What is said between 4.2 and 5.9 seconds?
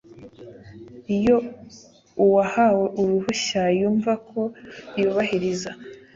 ko yubahiriza